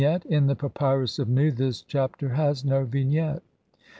[0.01, 3.43] ]Vignette: In the Papyrus of Nu this Chapter has no vignette.